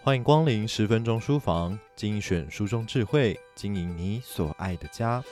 [0.00, 5.22] 欢迎光临十分钟书房，精选书中智慧，经营你所爱的家。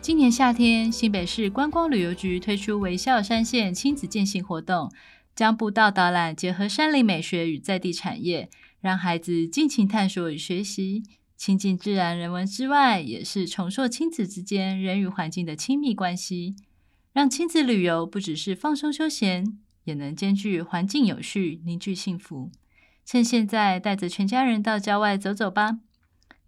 [0.00, 4.90] 今年夏天，新北市观光旅游局推出微笑山线亲子健行活动，
[5.36, 8.50] 将步道导览结合山林美学与在地产业，
[8.80, 11.04] 让孩子尽情探索与学习。
[11.44, 16.54] 亲近自然人文之外，也是重塑亲子之间人与环境的亲密关系，
[17.12, 22.52] 让亲子旅游不只是放松休闲，也能兼具环境有序、凝聚幸福。
[23.04, 25.80] 趁现在，带着全家人到郊外走走吧！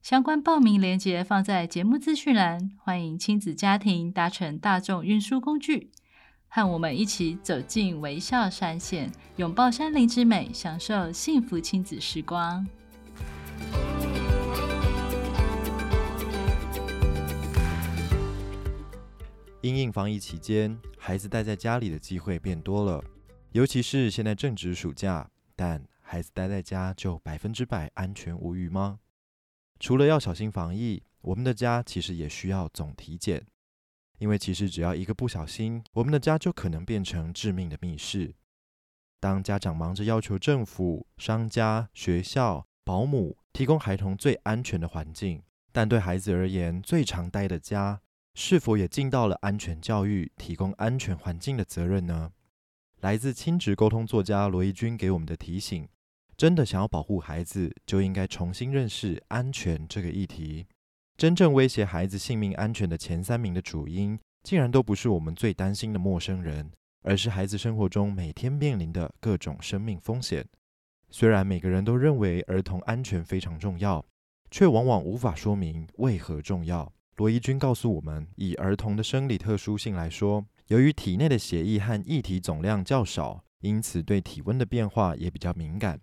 [0.00, 5.90] 相关报名链接放在节目资讯栏，欢迎亲子家庭搭乘大众运输工具，
[6.46, 12.64] 和我们一起走进微笑山线，拥抱山林之美，享受幸福亲子时光。
[19.64, 23.02] 因应防疫期间，孩子待在家里的机会变多了，
[23.52, 25.30] 尤其是现在正值暑假。
[25.56, 28.98] 但孩子待在家就百分之百安全无虞吗？
[29.80, 33.42] 除了要小心防疫，我们的家其实也需要总体检，
[34.18, 38.34] 因为其实只要一个不小心，我们的家就可能变成致命的密室。
[39.18, 48.02] 当家长忙着要求政府、商家、学校、保姆提供孩童最安全的环境，但对孩子而言，最常待的家。
[48.34, 52.32] 是否也尽到了安全教育、提供安全环境的责任呢？
[53.00, 55.88] 来自亲职沟通作家罗怡君给我们的提醒：
[56.36, 60.66] 真的想要保护孩子，就应该重新认识安全这个议题。
[61.16, 70.44] 真正威胁孩子性命安全的前三名的主因，竟然都不是我们最担心的陌生人，而是孩子生活中每天面临的各种生命风险。
[71.08, 74.04] 虽然每个人都认为儿童安全非常重要，
[74.50, 76.92] 却往往无法说明为何重要。
[77.16, 86.00] 罗怡君告诉我们，以儿童的生理特殊性来说，由于体内的血液和液体总量较少，因此对体温的变化也比较敏感，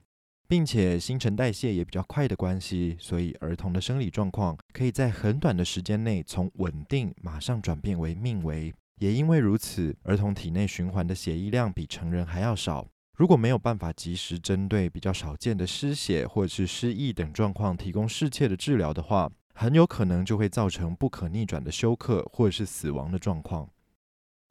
[0.47, 8.73] 并且新陈代谢也比较快的关系，所以儿童的生理状况可以在很短的时间内从稳定马上转变为命危。
[8.99, 12.87] 也因为如此，儿童体内循环的血液量比成人还要少。
[13.17, 23.69] 如果没有办法及时针对比较少见的失血或者是失忆等状况提供适切的治疗的话，很有可能就会造成不可逆转的休克或者是死亡的状况。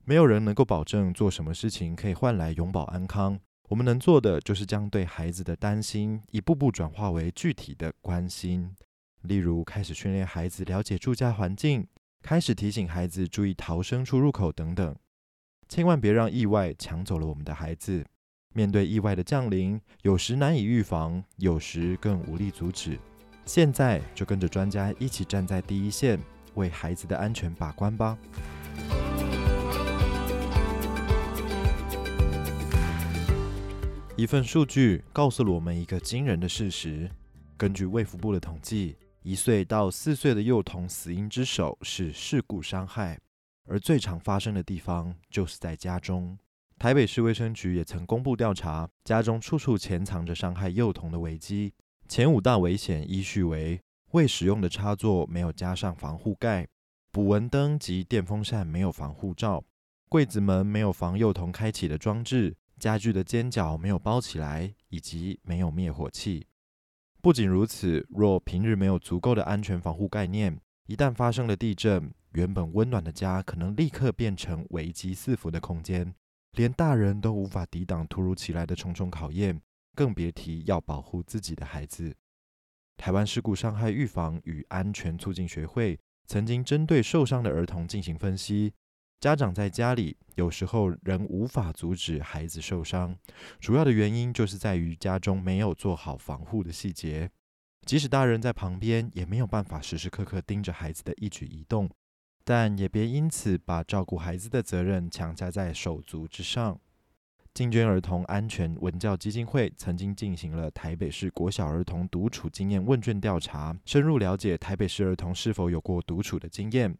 [0.04, 3.38] 没有人能够保证做什么事情可以换来永保安康。
[3.68, 8.74] 我们能做的就是将对孩子的担心一步步转化为具体的关心。
[9.22, 11.86] 例如，开始训练孩子了解住家环境，
[12.22, 14.96] 开始提醒孩子注意逃生出入口等等。
[15.68, 18.04] 千万别让意外抢走了我们的孩子。
[18.52, 22.98] 面对意外的降临，有时难以预防，有时更无力阻止。
[23.52, 26.16] 现在就跟着专家一起站在第一线，
[26.54, 28.16] 为孩子的安全把关吧。
[34.14, 37.10] 一份数据告诉了我们一个惊人的事实：
[37.56, 43.18] 根据卫福部的统计，一岁到四岁的幼童死因之首是事故伤害，
[43.68, 46.38] 而最常发生的地方就是在家中。
[46.78, 51.72] 台北市卫生局也曾公布调查，家中处处潜藏着伤害幼童的危机。
[52.10, 56.66] 前五大危险依序为：未使用的插座没有加上防护盖，
[57.12, 59.62] 捕蚊灯及电风扇没有防护罩，
[60.08, 66.48] 柜子门没有防幼童开启的装置，家具的尖角没有包起来，以及没有灭火器。
[67.22, 76.12] 不仅如此，若平日没有足够的安全防护概念，一旦发生了地震，原本温暖的家可能立刻变成危机四伏的空间，
[76.56, 79.62] 连大人都无法抵挡突如其来的重重考验。
[79.94, 82.14] 更别提要保护自己的孩子。
[82.96, 88.72] 台湾事故伤害预防与安全促进学会曾经针对受伤的儿童进行分析，
[89.20, 93.16] 家长在家里有时候仍无法阻止孩子受伤，
[93.58, 97.30] 主要的原因就是在于家中没有做好防护的细节。
[97.86, 101.90] 即使大人在旁边，也没有办法时时刻刻盯着孩子的一举一动，
[102.44, 106.78] 但也别因此把照顾孩子的责任强加在手足之上。
[107.60, 116.96] 金娟儿童安全文教基金会曾经进行了台北市国小儿童独处经验问卷调查，深入了解台北市儿童是否有过独处的经验。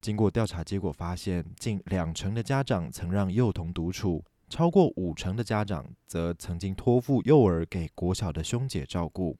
[0.00, 9.36] 经过调查结果发现，近两成的家长曾让幼童独处，超过五成的家长则曾经托付幼儿给国小的兄姐照顾。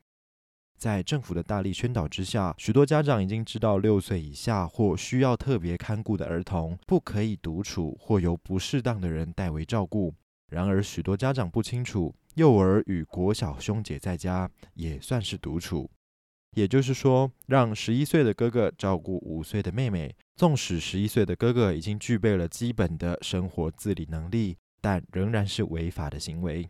[0.76, 10.12] 在政府的大力宣导之下，许多家长已经知道六岁以下或需要特别看顾的儿童不可以独处，或由不适当的人代为照顾。
[10.48, 15.90] 然而，许多家长不清楚，幼儿与国小兄姐在家也算是独处。
[16.56, 26.68] 也就是说，让十一岁的哥哥照顾五岁的妹妹，纵使十一岁的哥哥已经具备了基本的生活自理能力，但仍然是违法的行为。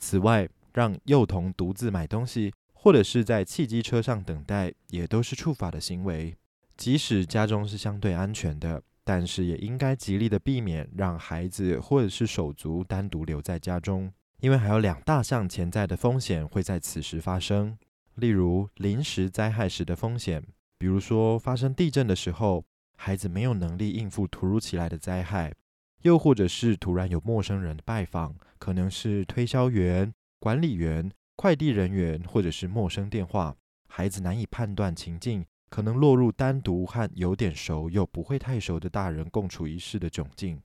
[0.00, 6.34] 此外，让幼童独自买东西，或者是在汽机车上等待，也都是触法的行为。
[6.76, 17.78] 即使家中是相对安全的，但是也应该极力的避免让孩子或者是手足单独留在家中，因为还有两大项潜在的风险会在此时发生。
[18.16, 20.44] 例如临时灾害时的风险，
[20.76, 22.66] 比如说发生地震的时候，
[22.98, 25.54] 孩子没有能力应付突如其来的灾害，
[26.02, 33.56] 又或者是突然有陌生人的拜访，可能是推销员、管理员、快递人员，或者是陌生电话，
[33.88, 40.60] 孩子难以判断情境，可能落入单独和有点熟又不会太熟的大人共处一室的窘境。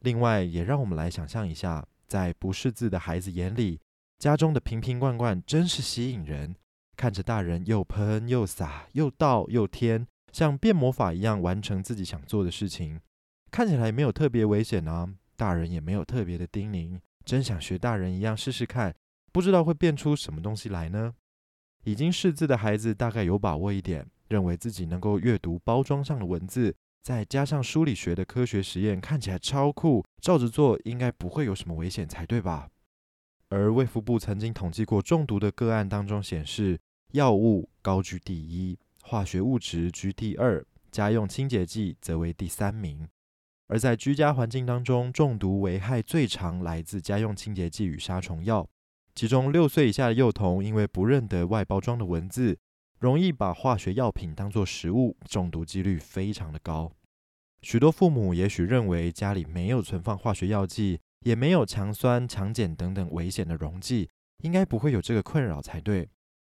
[0.00, 3.80] 另外，也让我们来想象一下，在不识字的孩子眼里。
[4.18, 6.54] 家中的瓶瓶罐罐真是吸引人，
[6.96, 13.00] 看着大人又喷又洒又倒又添，像变魔法一样完成自己想做的事情，
[13.50, 15.08] 看起来没有特别危险啊。
[15.34, 18.94] 大人也没有特别的叮咛，真想学大人一样试试看，
[19.32, 21.14] 不知道会变出什么东西来呢？
[21.84, 32.68] 已经识字的孩子大概有把握一点，认为自己能够阅读包装上的文字，再加上书里学的科学实验，看起来超酷，照着做应该不会有什么危险才对吧？
[33.48, 36.78] 而卫福部曾经统计过中毒的个案当中显示，
[37.12, 43.08] 药物高居第一，化学物质居第二，家用清洁剂则为第三名。
[43.66, 48.68] 而在居家环境当中，中毒危害最常来自家用清洁剂与杀虫药。
[49.14, 52.58] 其中六岁以下的幼童因为不认得外包装的文字，
[52.98, 56.92] 容易把化学药品当作食物，中毒几率非常的高。
[57.60, 61.00] 许多父母也许认为家里没有存放化学药剂。
[61.24, 66.08] 也没有强酸、强碱等等危险的溶剂，应该不会有这个困扰才对。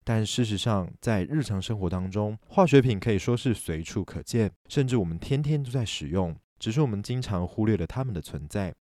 [0.04, 8.74] 但事实上，在日常生活当中，化学品可以说是随处可见，甚至我们天天都在使用，只是我们经常忽略了它们的存在。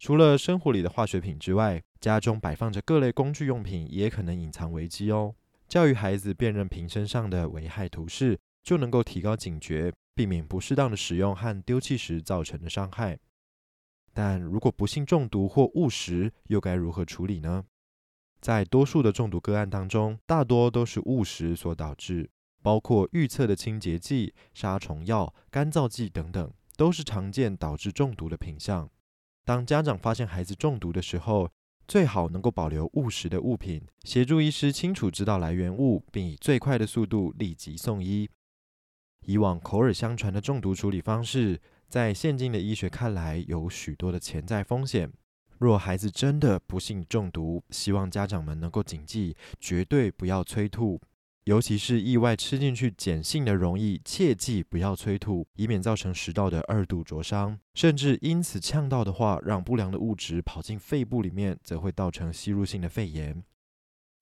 [0.00, 5.34] 除了生活里的化学品之外，家中摆放着各类工具用品，也可能隐藏危机哦。
[5.68, 13.18] 教育孩子辨认瓶身上的危害图示，就能够提高警觉，避免不适当的使用和丢弃时造成的伤害。
[14.14, 17.66] 但如果不幸中毒或误食，又该如何处理呢？
[18.40, 22.30] 在多数的中毒个案当中，大多都是误食所导致，
[22.62, 28.88] 包括预测的清洁剂、杀虫药、干燥剂等等，都是常见导致中毒的品项。
[29.44, 31.50] 当家长发现孩子中毒的时候，
[31.88, 38.30] 最好能够保留误食的物品，协助医师清楚知道来源物，并以最快的速度立即送医。
[39.26, 45.10] 以往口耳相传的中毒处理方式，在现今的医学看来，有许多的潜在风险。
[45.58, 50.98] 若孩子真的不幸中毒，希望家长们能够谨记，绝对不要催吐，
[51.50, 63.42] 尤其是意外吃进去碱性的溶液，切记不要催吐，以免造成食道的二度灼伤，甚至因此呛到的话，让不良的物质跑进肺部里面，则会造成吸入性的肺炎。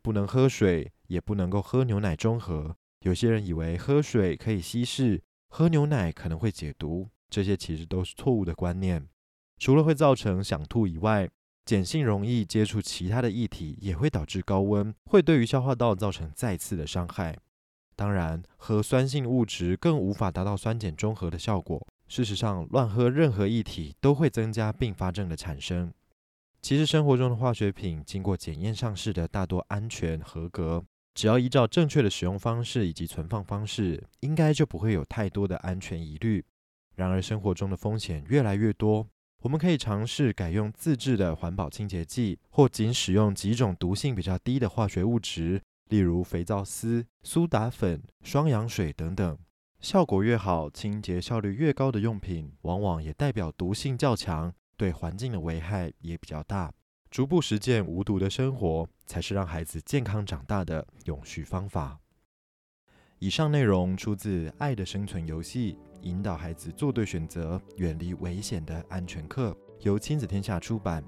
[0.01, 2.75] 不能喝水，也不能够喝牛奶中和。
[3.03, 7.11] 有些人以为喝水可以稀释，喝牛奶可能会解毒。
[7.29, 9.07] 这些其实都是错误的观念，
[9.59, 11.29] 除了会造成想吐以外，
[11.69, 17.37] 碱性容易接触其他的液体也会导致高温，会对于消化道造成再次的伤害。
[17.95, 21.87] 当然，喝酸性物质更无法达到酸碱中和的效果。
[22.07, 25.93] 事实上，乱喝任何液体都会增加并发症的产生。
[26.63, 30.83] 其实生活中的化学品经过检验上市的大多安全合格，
[31.13, 36.43] 只要依照正确的使用方式以及存放方式，应该就不会有太多的安全疑虑。
[36.97, 39.07] 然而，生活中的风险越来越多，
[39.43, 49.39] 我们可以尝试改用自制的环保清洁剂，或仅使用几种毒性比较低的化学物质，例如肥皂丝、苏打粉、双氧水等等。
[49.81, 56.73] 效果越好、清洁效率越高的用品，往往也代表毒性较强，对环境的危害也比较大。
[57.09, 62.01] 逐步实践无毒的生活，才是让孩子健康长大的永续方法。
[63.21, 65.73] 以上内容出自《爱的生存游戏》，
[66.03, 71.03] 引导孩子做对选择，远离危险的安全课，由亲子天下出版。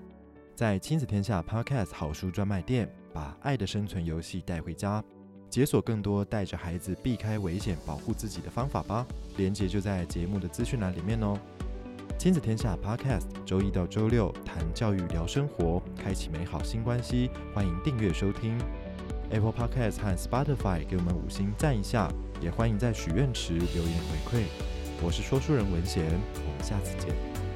[0.56, 5.02] 在亲子天下 Podcast 好书专卖店，把《爱的生存游戏》带回家，
[5.48, 9.06] 解锁更多带着孩子避开危险、保护自己的方法吧。
[9.36, 11.38] 链接就在节目的资讯栏里面哦。
[12.18, 17.30] 亲子天下 Podcast，周一到周六谈教育、聊生活，开启美好新关系。
[17.54, 18.58] 欢迎订阅收听。
[19.30, 24.44] Apple Podcast 和 Spotify 给我们五星赞一下，也欢迎在许愿池留言回馈。
[25.02, 27.49] 我是说书人文贤，我们下次见。